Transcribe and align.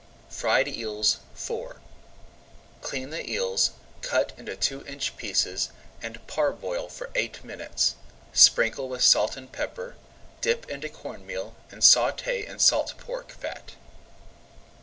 FRIED 0.31 0.67
EELS 0.67 1.19
IV 1.35 1.75
Clean 2.81 3.11
the 3.11 3.29
eels, 3.31 3.69
cut 4.01 4.31
into 4.35 4.55
two 4.55 4.83
inch 4.87 5.15
pieces, 5.15 5.69
and 6.01 6.25
parboil 6.25 6.89
for 6.89 7.11
eight 7.13 7.43
minutes. 7.43 7.93
Sprinkle 8.33 8.89
with 8.89 9.03
salt 9.03 9.37
and 9.37 9.51
pepper, 9.51 9.95
dip 10.41 10.67
into 10.67 10.89
corn 10.89 11.23
meal, 11.27 11.53
and 11.69 11.83
sauté 11.83 12.47
in 12.49 12.57
salt 12.57 12.95
pork 12.97 13.29
fat. 13.31 13.73